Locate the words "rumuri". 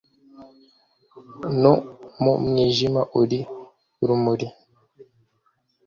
4.07-4.47